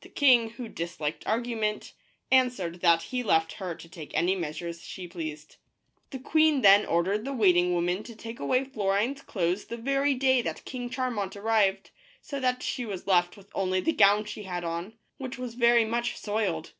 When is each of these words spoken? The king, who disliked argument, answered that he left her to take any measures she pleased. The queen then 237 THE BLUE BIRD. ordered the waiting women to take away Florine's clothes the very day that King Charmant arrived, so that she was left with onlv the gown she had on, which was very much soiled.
The 0.00 0.08
king, 0.08 0.48
who 0.52 0.66
disliked 0.66 1.26
argument, 1.26 1.92
answered 2.30 2.80
that 2.80 3.02
he 3.02 3.22
left 3.22 3.52
her 3.60 3.74
to 3.74 3.86
take 3.86 4.10
any 4.14 4.34
measures 4.34 4.82
she 4.82 5.06
pleased. 5.06 5.56
The 6.08 6.18
queen 6.20 6.62
then 6.62 6.86
237 6.86 6.86
THE 6.86 6.86
BLUE 6.86 6.94
BIRD. 6.94 6.94
ordered 6.96 7.24
the 7.26 7.38
waiting 7.38 7.74
women 7.74 8.02
to 8.04 8.16
take 8.16 8.40
away 8.40 8.64
Florine's 8.64 9.20
clothes 9.20 9.66
the 9.66 9.76
very 9.76 10.14
day 10.14 10.40
that 10.40 10.64
King 10.64 10.88
Charmant 10.88 11.36
arrived, 11.36 11.90
so 12.22 12.40
that 12.40 12.62
she 12.62 12.86
was 12.86 13.06
left 13.06 13.36
with 13.36 13.50
onlv 13.52 13.84
the 13.84 13.92
gown 13.92 14.24
she 14.24 14.44
had 14.44 14.64
on, 14.64 14.94
which 15.18 15.36
was 15.36 15.52
very 15.52 15.84
much 15.84 16.16
soiled. 16.16 16.72